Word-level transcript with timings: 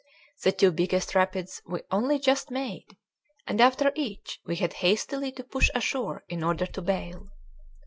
The 0.41 0.51
two 0.51 0.71
biggest 0.71 1.13
rapids 1.13 1.61
we 1.63 1.81
only 1.91 2.17
just 2.17 2.49
made, 2.49 2.97
and 3.45 3.61
after 3.61 3.91
each 3.95 4.39
we 4.43 4.55
had 4.55 4.73
hastily 4.81 5.31
to 5.33 5.43
push 5.43 5.69
ashore 5.75 6.23
in 6.27 6.43
order 6.43 6.65
to 6.65 6.81
bail. 6.81 7.27